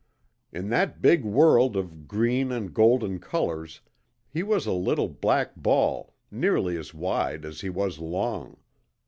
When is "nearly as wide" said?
6.31-7.45